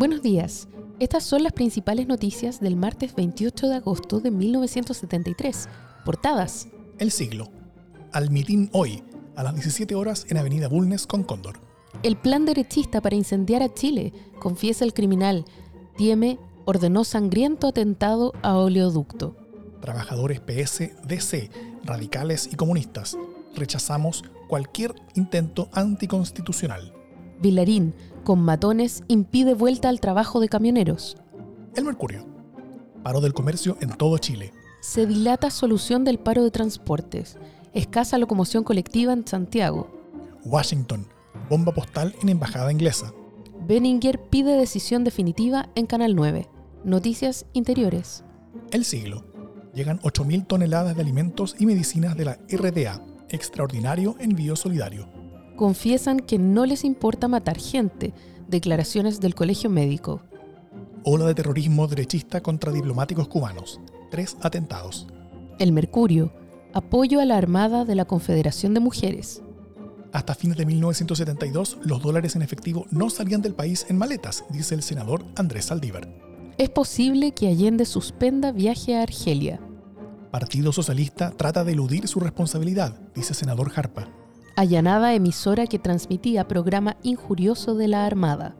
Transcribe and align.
Buenos 0.00 0.22
días. 0.22 0.66
Estas 0.98 1.24
son 1.24 1.42
las 1.42 1.52
principales 1.52 2.08
noticias 2.08 2.58
del 2.58 2.74
martes 2.74 3.14
28 3.14 3.68
de 3.68 3.74
agosto 3.74 4.18
de 4.18 4.30
1973. 4.30 5.68
Portadas. 6.06 6.68
El 6.98 7.10
siglo. 7.10 7.50
Al 8.10 8.30
mitin 8.30 8.70
hoy, 8.72 9.02
a 9.36 9.42
las 9.42 9.52
17 9.52 9.94
horas 9.94 10.24
en 10.30 10.38
Avenida 10.38 10.68
Bulnes 10.68 11.06
con 11.06 11.22
Cóndor. 11.22 11.60
El 12.02 12.16
plan 12.16 12.46
derechista 12.46 13.02
para 13.02 13.14
incendiar 13.14 13.62
a 13.62 13.74
Chile, 13.74 14.14
confiesa 14.38 14.86
el 14.86 14.94
criminal. 14.94 15.44
Tieme 15.98 16.38
ordenó 16.64 17.04
sangriento 17.04 17.68
atentado 17.68 18.32
a 18.40 18.56
oleoducto. 18.56 19.36
Trabajadores 19.82 20.40
PS, 20.40 20.92
DC, 21.06 21.50
radicales 21.84 22.48
y 22.50 22.56
comunistas. 22.56 23.18
Rechazamos 23.54 24.24
cualquier 24.48 24.94
intento 25.14 25.68
anticonstitucional. 25.74 26.94
Vilarín, 27.40 27.94
con 28.24 28.40
matones, 28.40 29.02
impide 29.08 29.54
vuelta 29.54 29.88
al 29.88 30.00
trabajo 30.00 30.40
de 30.40 30.48
camioneros. 30.48 31.16
El 31.74 31.84
Mercurio. 31.84 32.26
Paro 33.02 33.20
del 33.20 33.32
comercio 33.32 33.78
en 33.80 33.90
todo 33.96 34.18
Chile. 34.18 34.52
Se 34.80 35.06
dilata 35.06 35.50
solución 35.50 36.04
del 36.04 36.18
paro 36.18 36.42
de 36.44 36.50
transportes. 36.50 37.38
Escasa 37.72 38.18
locomoción 38.18 38.62
colectiva 38.62 39.12
en 39.12 39.26
Santiago. 39.26 39.90
Washington. 40.44 41.06
Bomba 41.48 41.72
postal 41.72 42.14
en 42.22 42.28
embajada 42.28 42.72
inglesa. 42.72 43.12
Benninger 43.66 44.20
pide 44.20 44.56
decisión 44.56 45.04
definitiva 45.04 45.70
en 45.74 45.86
Canal 45.86 46.14
9. 46.14 46.48
Noticias 46.84 47.46
interiores. 47.52 48.24
El 48.70 48.84
siglo. 48.84 49.24
Llegan 49.74 50.00
8.000 50.00 50.46
toneladas 50.46 50.94
de 50.96 51.02
alimentos 51.02 51.54
y 51.58 51.66
medicinas 51.66 52.16
de 52.16 52.24
la 52.24 52.38
RDA. 52.50 53.02
Extraordinario 53.28 54.16
envío 54.18 54.56
solidario. 54.56 55.19
Confiesan 55.60 56.20
que 56.20 56.38
no 56.38 56.64
les 56.64 56.84
importa 56.84 57.28
matar 57.28 57.58
gente. 57.58 58.14
Declaraciones 58.48 59.20
del 59.20 59.34
Colegio 59.34 59.68
Médico. 59.68 60.22
Ola 61.04 61.26
de 61.26 61.34
terrorismo 61.34 61.86
derechista 61.86 62.40
contra 62.40 62.72
diplomáticos 62.72 63.28
cubanos. 63.28 63.78
Tres 64.10 64.38
atentados. 64.40 65.06
El 65.58 65.72
Mercurio. 65.72 66.32
Apoyo 66.72 67.20
a 67.20 67.26
la 67.26 67.36
Armada 67.36 67.84
de 67.84 67.94
la 67.94 68.06
Confederación 68.06 68.72
de 68.72 68.80
Mujeres. 68.80 69.42
Hasta 70.14 70.34
fines 70.34 70.56
de 70.56 70.64
1972, 70.64 71.76
los 71.84 72.00
dólares 72.00 72.36
en 72.36 72.40
efectivo 72.40 72.86
no 72.90 73.10
salían 73.10 73.42
del 73.42 73.52
país 73.52 73.84
en 73.90 73.98
maletas, 73.98 74.46
dice 74.48 74.74
el 74.74 74.82
senador 74.82 75.26
Andrés 75.36 75.66
Saldívar. 75.66 76.08
Es 76.56 76.70
posible 76.70 77.32
que 77.32 77.48
Allende 77.48 77.84
suspenda 77.84 78.50
viaje 78.50 78.96
a 78.96 79.02
Argelia. 79.02 79.60
Partido 80.30 80.72
Socialista 80.72 81.32
trata 81.32 81.64
de 81.64 81.72
eludir 81.72 82.08
su 82.08 82.18
responsabilidad, 82.18 82.98
dice 83.14 83.34
senador 83.34 83.68
Jarpa. 83.68 84.19
Allanada 84.56 85.14
emisora 85.14 85.66
que 85.66 85.78
transmitía 85.78 86.48
programa 86.48 86.96
injurioso 87.02 87.74
de 87.74 87.88
la 87.88 88.04
Armada. 88.04 88.56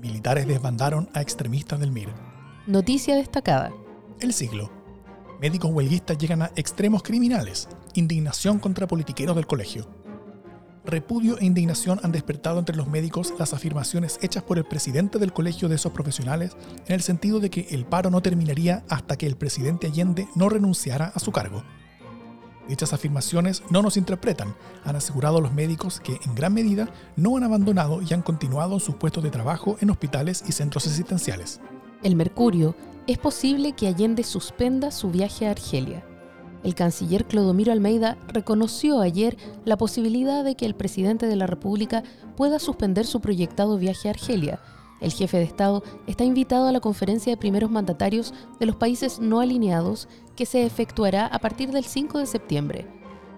Militares 0.00 0.46
desbandaron 0.46 1.08
a 1.14 1.22
extremistas 1.22 1.80
del 1.80 1.92
MIR. 1.92 2.08
Noticia 2.66 3.16
destacada. 3.16 3.72
El 4.20 4.32
siglo. 4.32 4.70
Médicos 5.40 5.70
huelguistas 5.72 6.18
llegan 6.18 6.42
a 6.42 6.50
extremos 6.56 7.02
criminales. 7.02 7.68
Indignación 7.94 8.58
contra 8.58 8.86
politiqueros 8.86 9.36
del 9.36 9.46
colegio. 9.46 9.88
Repudio 10.84 11.38
e 11.38 11.44
indignación 11.44 12.00
han 12.02 12.12
despertado 12.12 12.58
entre 12.58 12.76
los 12.76 12.88
médicos 12.88 13.32
las 13.38 13.52
afirmaciones 13.52 14.18
hechas 14.22 14.42
por 14.42 14.58
el 14.58 14.64
presidente 14.64 15.18
del 15.18 15.32
colegio 15.32 15.68
de 15.68 15.76
esos 15.76 15.92
profesionales 15.92 16.56
en 16.86 16.94
el 16.94 17.02
sentido 17.02 17.40
de 17.40 17.50
que 17.50 17.68
el 17.70 17.84
paro 17.84 18.10
no 18.10 18.22
terminaría 18.22 18.84
hasta 18.88 19.16
que 19.16 19.26
el 19.26 19.36
presidente 19.36 19.86
Allende 19.86 20.28
no 20.34 20.48
renunciara 20.48 21.12
a 21.14 21.18
su 21.20 21.30
cargo. 21.30 21.62
Dichas 22.68 22.92
afirmaciones 22.92 23.62
no 23.70 23.82
nos 23.82 23.96
interpretan, 23.96 24.54
han 24.84 24.94
asegurado 24.94 25.40
los 25.40 25.52
médicos 25.52 26.00
que 26.00 26.20
en 26.24 26.34
gran 26.34 26.52
medida 26.52 26.88
no 27.16 27.36
han 27.36 27.44
abandonado 27.44 28.02
y 28.02 28.12
han 28.12 28.22
continuado 28.22 28.78
sus 28.78 28.96
puestos 28.96 29.24
de 29.24 29.30
trabajo 29.30 29.76
en 29.80 29.90
hospitales 29.90 30.44
y 30.46 30.52
centros 30.52 30.86
asistenciales. 30.86 31.60
El 32.02 32.14
Mercurio, 32.14 32.76
es 33.08 33.16
posible 33.16 33.72
que 33.72 33.88
Allende 33.88 34.22
suspenda 34.22 34.90
su 34.90 35.10
viaje 35.10 35.46
a 35.46 35.52
Argelia. 35.52 36.04
El 36.62 36.74
canciller 36.74 37.24
Clodomiro 37.24 37.72
Almeida 37.72 38.18
reconoció 38.28 39.00
ayer 39.00 39.38
la 39.64 39.78
posibilidad 39.78 40.44
de 40.44 40.56
que 40.56 40.66
el 40.66 40.74
presidente 40.74 41.26
de 41.26 41.36
la 41.36 41.46
República 41.46 42.02
pueda 42.36 42.58
suspender 42.58 43.06
su 43.06 43.20
proyectado 43.20 43.78
viaje 43.78 44.08
a 44.08 44.10
Argelia. 44.10 44.60
El 45.00 45.12
jefe 45.12 45.36
de 45.36 45.44
Estado 45.44 45.82
está 46.06 46.24
invitado 46.24 46.66
a 46.66 46.72
la 46.72 46.80
conferencia 46.80 47.32
de 47.32 47.36
primeros 47.36 47.70
mandatarios 47.70 48.34
de 48.58 48.66
los 48.66 48.76
países 48.76 49.20
no 49.20 49.40
alineados 49.40 50.08
que 50.36 50.46
se 50.46 50.64
efectuará 50.64 51.26
a 51.26 51.38
partir 51.38 51.70
del 51.70 51.84
5 51.84 52.18
de 52.18 52.26
septiembre. 52.26 52.86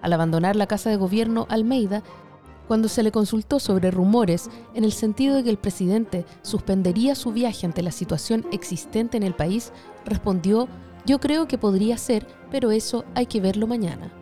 Al 0.01 0.13
abandonar 0.13 0.55
la 0.55 0.67
Casa 0.67 0.89
de 0.89 0.97
Gobierno, 0.97 1.45
Almeida, 1.49 2.03
cuando 2.67 2.87
se 2.87 3.03
le 3.03 3.11
consultó 3.11 3.59
sobre 3.59 3.91
rumores 3.91 4.49
en 4.73 4.83
el 4.83 4.91
sentido 4.91 5.35
de 5.35 5.43
que 5.43 5.49
el 5.49 5.57
presidente 5.57 6.25
suspendería 6.41 7.15
su 7.15 7.31
viaje 7.31 7.65
ante 7.65 7.83
la 7.83 7.91
situación 7.91 8.45
existente 8.51 9.17
en 9.17 9.23
el 9.23 9.35
país, 9.35 9.71
respondió 10.05 10.67
yo 11.05 11.19
creo 11.19 11.47
que 11.47 11.57
podría 11.57 11.97
ser, 11.97 12.27
pero 12.51 12.71
eso 12.71 13.05
hay 13.15 13.25
que 13.25 13.41
verlo 13.41 13.67
mañana. 13.67 14.13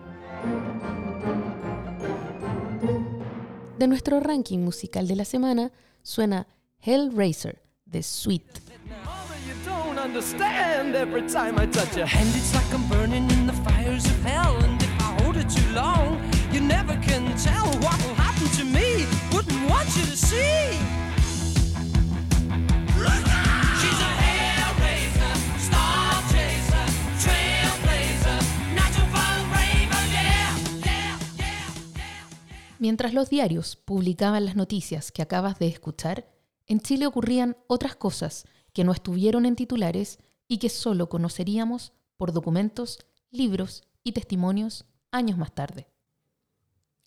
De 3.77 3.87
nuestro 3.87 4.19
ranking 4.19 4.59
musical 4.59 5.07
de 5.07 5.15
la 5.15 5.25
semana 5.25 5.71
suena 6.03 6.47
Hellraiser 6.81 7.61
de 7.85 8.03
Sweet. 8.03 8.43
Mientras 32.79 33.13
los 33.13 33.29
diarios 33.29 33.75
publicaban 33.75 34.45
las 34.45 34.55
noticias 34.55 35.11
que 35.11 35.21
acabas 35.21 35.59
de 35.59 35.67
escuchar, 35.67 36.38
en 36.69 36.79
Chile 36.79 37.05
ocurrían 37.05 37.57
otras 37.67 37.95
cosas 37.95 38.45
que 38.71 38.85
no 38.85 38.93
estuvieron 38.93 39.45
en 39.45 39.57
titulares 39.57 40.19
y 40.47 40.59
que 40.59 40.69
solo 40.69 41.09
conoceríamos 41.09 41.91
por 42.15 42.31
documentos, 42.31 42.99
libros 43.31 43.83
y 44.03 44.13
testimonios 44.13 44.85
años 45.11 45.37
más 45.37 45.53
tarde. 45.53 45.87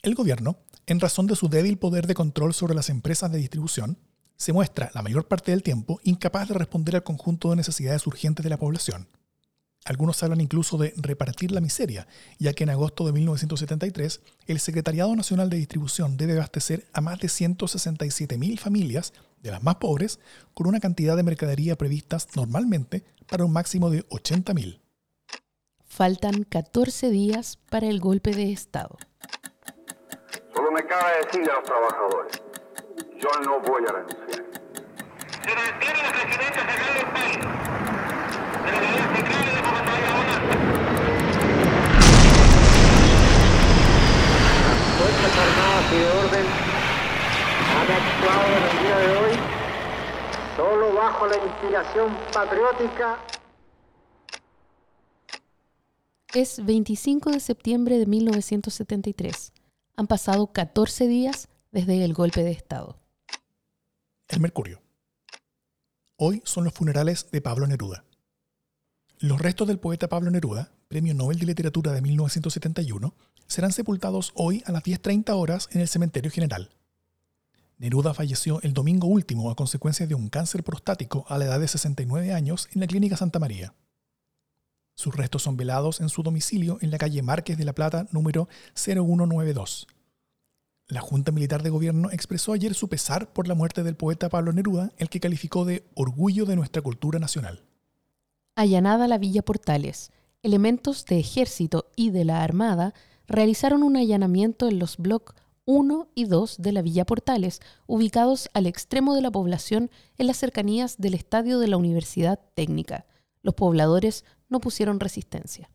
El 0.02 0.14
gobierno, 0.14 0.58
en 0.86 1.00
razón 1.00 1.26
de 1.26 1.36
su 1.36 1.48
débil 1.48 1.78
poder 1.78 2.06
de 2.06 2.14
control 2.14 2.52
sobre 2.52 2.74
las 2.74 2.90
empresas 2.90 3.32
de 3.32 3.38
distribución, 3.38 3.98
se 4.36 4.52
muestra 4.52 4.90
la 4.94 5.02
mayor 5.02 5.28
parte 5.28 5.52
del 5.52 5.62
tiempo 5.62 6.00
incapaz 6.02 6.48
de 6.48 6.54
responder 6.54 6.96
al 6.96 7.04
conjunto 7.04 7.50
de 7.50 7.56
necesidades 7.56 8.06
urgentes 8.06 8.42
de 8.42 8.50
la 8.50 8.58
población 8.58 9.08
algunos 9.84 10.22
hablan 10.22 10.40
incluso 10.40 10.78
de 10.78 10.94
repartir 10.96 11.50
la 11.50 11.60
miseria, 11.60 12.06
ya 12.38 12.52
que 12.52 12.64
en 12.64 12.70
agosto 12.70 13.04
de 13.04 13.12
1973 13.12 14.20
el 14.46 14.60
Secretariado 14.60 15.14
Nacional 15.16 15.50
de 15.50 15.56
Distribución 15.56 16.16
debe 16.16 16.34
abastecer 16.34 16.86
a 16.92 17.00
más 17.00 17.18
de 17.18 17.28
167.000 17.28 18.58
familias, 18.58 19.12
de 19.42 19.50
las 19.50 19.62
más 19.62 19.76
pobres, 19.76 20.20
con 20.54 20.66
una 20.66 20.80
cantidad 20.80 21.16
de 21.16 21.22
mercadería 21.22 21.76
previstas 21.76 22.28
normalmente 22.36 23.04
para 23.28 23.44
un 23.44 23.52
máximo 23.52 23.90
de 23.90 24.06
80.000. 24.08 24.80
Faltan 25.84 26.44
14 26.44 27.10
días 27.10 27.58
para 27.68 27.86
el 27.86 28.00
golpe 28.00 28.30
de 28.30 28.52
Estado. 28.52 28.96
Solo 30.54 30.70
me 30.70 30.86
cabe 30.86 31.24
decirle 31.24 31.50
a 31.50 31.56
los 31.56 31.64
trabajadores, 31.64 32.42
yo 33.18 33.28
no 33.44 33.60
voy 33.60 33.82
a 33.88 33.92
renunciar. 33.92 34.46
Se 35.42 35.54
mantiene 35.54 36.02
la 36.02 36.12
presidencia 36.12 36.62
federal 36.64 36.94
del 36.94 37.06
país, 37.12 37.36
de 38.64 38.72
la 38.72 39.16
central 39.16 39.44
de 39.44 39.62
Fuerzas 44.98 45.38
Armadas 45.38 45.92
y 45.92 45.98
de 45.98 46.06
Orden 46.10 46.46
han 47.72 47.90
actuado 47.90 48.46
en 48.56 48.62
el 48.62 48.76
día 48.82 48.98
de 48.98 49.08
hoy 49.16 49.31
bajo 51.12 51.26
la 51.26 51.36
inspiración 51.36 52.16
patriótica. 52.32 53.18
Es 56.34 56.64
25 56.64 57.30
de 57.30 57.40
septiembre 57.40 57.98
de 57.98 58.06
1973. 58.06 59.52
Han 59.96 60.06
pasado 60.06 60.52
14 60.52 61.06
días 61.06 61.48
desde 61.70 62.02
el 62.04 62.14
golpe 62.14 62.42
de 62.42 62.52
Estado. 62.52 62.96
El 64.28 64.40
Mercurio. 64.40 64.80
Hoy 66.16 66.40
son 66.44 66.64
los 66.64 66.72
funerales 66.72 67.30
de 67.30 67.42
Pablo 67.42 67.66
Neruda. 67.66 68.04
Los 69.18 69.38
restos 69.40 69.68
del 69.68 69.78
poeta 69.78 70.08
Pablo 70.08 70.30
Neruda, 70.30 70.72
Premio 70.88 71.12
Nobel 71.12 71.38
de 71.38 71.46
Literatura 71.46 71.92
de 71.92 72.00
1971, 72.00 73.14
serán 73.46 73.72
sepultados 73.72 74.32
hoy 74.34 74.62
a 74.64 74.72
las 74.72 74.82
10.30 74.82 75.30
horas 75.34 75.68
en 75.72 75.82
el 75.82 75.88
Cementerio 75.88 76.30
General. 76.30 76.70
Neruda 77.82 78.14
falleció 78.14 78.62
el 78.62 78.74
domingo 78.74 79.08
último 79.08 79.50
a 79.50 79.56
consecuencia 79.56 80.06
de 80.06 80.14
un 80.14 80.28
cáncer 80.28 80.62
prostático 80.62 81.24
a 81.26 81.36
la 81.36 81.46
edad 81.46 81.58
de 81.58 81.66
69 81.66 82.32
años 82.32 82.68
en 82.72 82.80
la 82.80 82.86
Clínica 82.86 83.16
Santa 83.16 83.40
María. 83.40 83.74
Sus 84.94 85.16
restos 85.16 85.42
son 85.42 85.56
velados 85.56 86.00
en 86.00 86.08
su 86.08 86.22
domicilio 86.22 86.78
en 86.80 86.92
la 86.92 86.98
calle 86.98 87.22
Márquez 87.22 87.58
de 87.58 87.64
la 87.64 87.72
Plata 87.72 88.06
número 88.12 88.48
0192. 88.74 89.88
La 90.86 91.00
Junta 91.00 91.32
Militar 91.32 91.64
de 91.64 91.70
Gobierno 91.70 92.12
expresó 92.12 92.52
ayer 92.52 92.74
su 92.74 92.88
pesar 92.88 93.32
por 93.32 93.48
la 93.48 93.56
muerte 93.56 93.82
del 93.82 93.96
poeta 93.96 94.28
Pablo 94.28 94.52
Neruda, 94.52 94.92
el 94.96 95.08
que 95.08 95.18
calificó 95.18 95.64
de 95.64 95.84
orgullo 95.96 96.46
de 96.46 96.54
nuestra 96.54 96.82
cultura 96.82 97.18
nacional. 97.18 97.64
Allanada 98.54 99.08
la 99.08 99.18
Villa 99.18 99.42
Portales, 99.42 100.12
elementos 100.44 101.04
de 101.06 101.18
ejército 101.18 101.90
y 101.96 102.10
de 102.10 102.26
la 102.26 102.44
Armada 102.44 102.94
realizaron 103.26 103.82
un 103.82 103.96
allanamiento 103.96 104.68
en 104.68 104.78
los 104.78 104.98
bloques 104.98 105.34
1 105.64 106.08
y 106.14 106.24
2 106.24 106.56
de 106.60 106.72
la 106.72 106.82
Villa 106.82 107.04
Portales, 107.04 107.60
ubicados 107.86 108.48
al 108.52 108.66
extremo 108.66 109.14
de 109.14 109.22
la 109.22 109.30
población 109.30 109.90
en 110.18 110.26
las 110.26 110.38
cercanías 110.38 110.98
del 110.98 111.14
estadio 111.14 111.58
de 111.58 111.68
la 111.68 111.76
Universidad 111.76 112.40
Técnica. 112.54 113.06
Los 113.42 113.54
pobladores 113.54 114.24
no 114.48 114.60
pusieron 114.60 114.98
resistencia. 114.98 115.70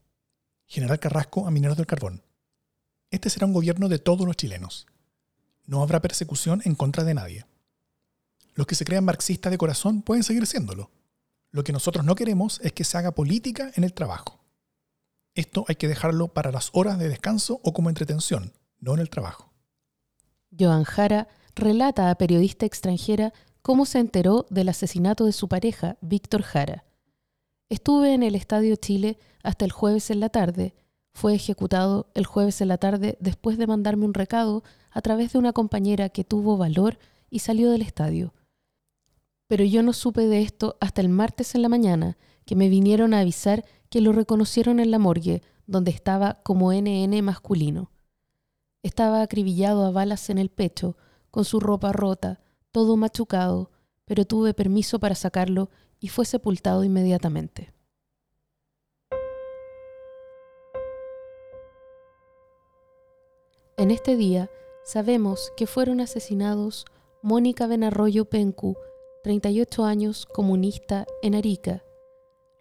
General 0.65 0.99
Carrasco 0.99 1.47
a 1.47 1.51
Mineros 1.51 1.77
del 1.77 1.85
Carbón. 1.85 2.23
Este 3.11 3.29
será 3.29 3.45
un 3.45 3.53
gobierno 3.53 3.87
de 3.87 3.99
todos 3.99 4.27
los 4.27 4.35
chilenos. 4.35 4.87
No 5.65 5.81
habrá 5.81 6.01
persecución 6.01 6.61
en 6.65 6.75
contra 6.75 7.05
de 7.05 7.13
nadie. 7.13 7.45
Los 8.53 8.67
que 8.67 8.75
se 8.75 8.83
crean 8.83 9.05
marxistas 9.05 9.51
de 9.51 9.57
corazón 9.57 10.01
pueden 10.01 10.23
seguir 10.23 10.45
siéndolo. 10.47 10.91
Lo 11.51 11.63
que 11.63 11.71
nosotros 11.71 12.03
no 12.03 12.15
queremos 12.15 12.59
es 12.61 12.73
que 12.73 12.83
se 12.83 12.97
haga 12.97 13.11
política 13.11 13.71
en 13.75 13.85
el 13.85 13.93
trabajo. 13.93 14.43
Esto 15.33 15.63
hay 15.67 15.75
que 15.75 15.87
dejarlo 15.87 16.27
para 16.29 16.51
las 16.51 16.71
horas 16.73 16.99
de 16.99 17.07
descanso 17.07 17.61
o 17.63 17.71
como 17.71 17.89
entretención, 17.89 18.53
no 18.79 18.93
en 18.93 18.99
el 18.99 19.09
trabajo. 19.09 19.46
Joan 20.57 20.83
Jara 20.83 21.27
relata 21.55 22.09
a 22.09 22.15
periodista 22.15 22.65
extranjera 22.65 23.33
cómo 23.61 23.85
se 23.85 23.99
enteró 23.99 24.45
del 24.49 24.69
asesinato 24.69 25.25
de 25.25 25.33
su 25.33 25.47
pareja, 25.47 25.97
Víctor 26.01 26.41
Jara. 26.41 26.85
Estuve 27.69 28.13
en 28.13 28.23
el 28.23 28.35
Estadio 28.35 28.75
Chile 28.77 29.17
hasta 29.43 29.65
el 29.65 29.71
jueves 29.71 30.09
en 30.09 30.19
la 30.19 30.29
tarde. 30.29 30.73
Fue 31.13 31.33
ejecutado 31.33 32.09
el 32.13 32.25
jueves 32.25 32.61
en 32.61 32.69
la 32.69 32.77
tarde 32.77 33.17
después 33.19 33.57
de 33.57 33.67
mandarme 33.67 34.05
un 34.05 34.13
recado 34.13 34.63
a 34.91 35.01
través 35.01 35.33
de 35.33 35.39
una 35.39 35.51
compañera 35.51 36.09
que 36.09 36.23
tuvo 36.23 36.57
valor 36.57 36.97
y 37.29 37.39
salió 37.39 37.69
del 37.71 37.81
estadio. 37.81 38.33
Pero 39.47 39.63
yo 39.65 39.83
no 39.83 39.93
supe 39.93 40.27
de 40.27 40.41
esto 40.41 40.77
hasta 40.79 41.01
el 41.01 41.09
martes 41.09 41.55
en 41.55 41.61
la 41.61 41.69
mañana, 41.69 42.17
que 42.45 42.55
me 42.55 42.69
vinieron 42.69 43.13
a 43.13 43.19
avisar 43.19 43.65
que 43.89 44.01
lo 44.01 44.13
reconocieron 44.13 44.79
en 44.79 44.91
la 44.91 44.99
morgue, 44.99 45.41
donde 45.65 45.91
estaba 45.91 46.41
como 46.43 46.71
NN 46.71 47.21
masculino. 47.21 47.91
Estaba 48.87 49.21
acribillado 49.21 49.85
a 49.85 49.91
balas 49.91 50.29
en 50.29 50.37
el 50.37 50.47
pecho, 50.49 50.95
con 51.29 51.43
su 51.43 51.59
ropa 51.59 51.91
rota, 51.91 52.39
todo 52.71 52.95
machucado, 52.95 53.69
pero 54.05 54.23
tuve 54.23 54.53
permiso 54.53 54.97
para 54.97 55.13
sacarlo 55.13 55.69
y 55.99 56.07
fue 56.07 56.23
sepultado 56.23 56.85
inmediatamente. 56.85 57.73
En 63.75 63.91
este 63.91 64.15
día 64.15 64.49
sabemos 64.85 65.51
que 65.57 65.67
fueron 65.67 65.99
asesinados 65.99 66.85
Mónica 67.21 67.67
Benarroyo 67.67 68.23
Pencu, 68.23 68.77
38 69.21 69.83
años, 69.83 70.25
comunista 70.25 71.05
en 71.21 71.35
Arica, 71.35 71.83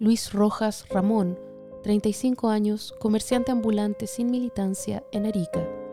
Luis 0.00 0.32
Rojas 0.32 0.88
Ramón, 0.88 1.38
35 1.84 2.48
años, 2.48 2.92
comerciante 2.98 3.52
ambulante 3.52 4.08
sin 4.08 4.32
militancia 4.32 5.04
en 5.12 5.26
Arica, 5.26 5.85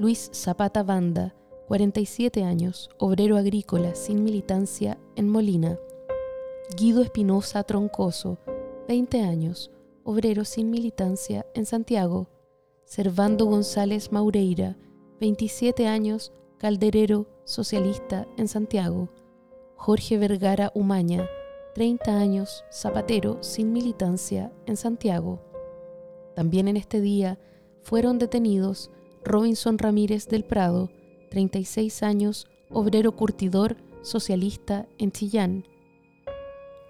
Luis 0.00 0.30
Zapata 0.32 0.82
Banda, 0.82 1.34
47 1.68 2.42
años, 2.42 2.88
obrero 2.96 3.36
agrícola 3.36 3.94
sin 3.94 4.24
militancia 4.24 4.96
en 5.14 5.28
Molina. 5.28 5.78
Guido 6.74 7.02
Espinosa 7.02 7.64
Troncoso, 7.64 8.38
20 8.88 9.20
años, 9.20 9.70
obrero 10.02 10.46
sin 10.46 10.70
militancia 10.70 11.44
en 11.52 11.66
Santiago. 11.66 12.28
Servando 12.86 13.44
González 13.44 14.10
Maureira, 14.10 14.78
27 15.20 15.86
años, 15.86 16.32
calderero 16.56 17.26
socialista 17.44 18.26
en 18.38 18.48
Santiago. 18.48 19.10
Jorge 19.76 20.16
Vergara 20.16 20.72
Umaña, 20.74 21.28
30 21.74 22.16
años, 22.16 22.64
zapatero 22.72 23.36
sin 23.42 23.74
militancia 23.74 24.50
en 24.64 24.78
Santiago. 24.78 25.42
También 26.34 26.68
en 26.68 26.78
este 26.78 27.02
día 27.02 27.38
fueron 27.82 28.18
detenidos 28.18 28.90
Robinson 29.24 29.78
Ramírez 29.78 30.28
del 30.28 30.44
Prado, 30.44 30.90
36 31.30 32.02
años, 32.02 32.46
obrero 32.70 33.12
curtidor 33.12 33.76
socialista 34.02 34.86
en 34.98 35.12
Chillán. 35.12 35.64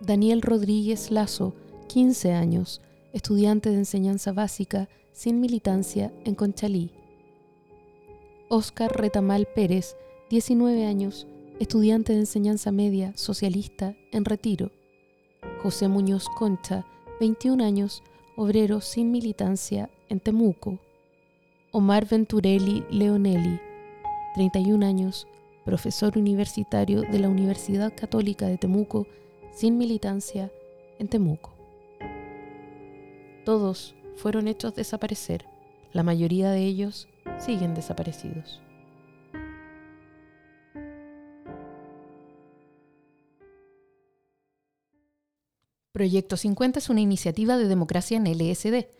Daniel 0.01 0.41
Rodríguez 0.41 1.11
Lazo, 1.11 1.55
15 1.89 2.33
años, 2.33 2.81
estudiante 3.13 3.71
de 3.71 3.77
enseñanza 3.77 4.33
básica 4.33 4.89
sin 5.13 5.41
militancia 5.41 6.13
en 6.25 6.35
Conchalí. 6.35 6.91
Óscar 8.49 8.97
Retamal 8.97 9.47
Pérez, 9.55 9.97
19 10.31 10.87
años, 10.87 11.27
estudiante 11.59 12.13
de 12.13 12.21
enseñanza 12.21 12.73
media 12.73 13.13
socialista 13.17 13.95
en 14.13 14.25
Retiro. 14.25 14.71
José 15.63 15.89
Muñoz 15.89 16.27
Concha, 16.39 16.87
21 17.21 17.63
años, 17.63 18.03
obrero 18.37 18.81
sin 18.81 19.11
militancia 19.11 19.91
en 20.09 20.21
Temuco. 20.21 20.79
Omar 21.73 22.05
Venturelli 22.05 22.85
Leonelli, 22.91 23.61
31 24.35 24.85
años, 24.85 25.29
profesor 25.65 26.19
universitario 26.19 27.03
de 27.03 27.21
la 27.21 27.29
Universidad 27.29 27.95
Católica 27.97 28.49
de 28.49 28.59
Temuco, 28.59 29.07
sin 29.53 29.79
militancia 29.79 30.51
en 30.99 31.07
Temuco. 31.07 31.55
Todos 33.45 33.95
fueron 34.17 34.49
hechos 34.49 34.75
desaparecer, 34.75 35.47
la 35.93 36.03
mayoría 36.03 36.51
de 36.51 36.65
ellos 36.65 37.07
siguen 37.39 37.75
desaparecidos. 37.77 38.61
Proyecto 45.93 46.37
50 46.37 46.81
es 46.81 46.91
una 46.91 47.01
iniciativa 47.01 47.57
de 47.57 47.69
democracia 47.69 48.17
en 48.17 48.25
LSD 48.25 49.00